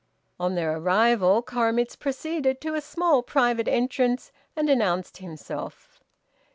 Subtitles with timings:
[0.39, 6.01] On their arrival Koremitz proceeded to a small private entrance and announced himself.